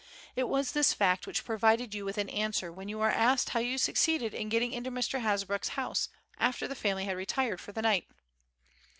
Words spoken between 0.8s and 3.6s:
fact which provided you with an answer when you were asked how